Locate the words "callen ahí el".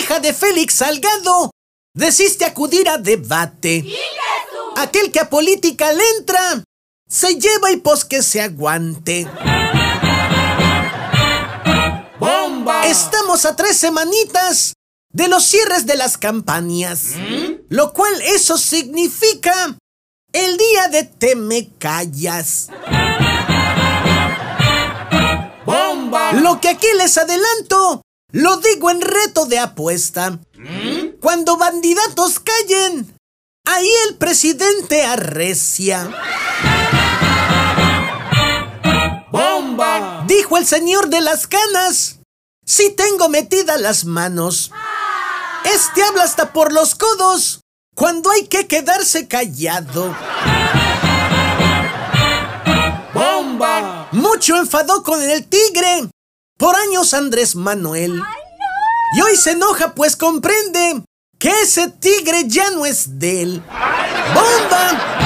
32.40-34.16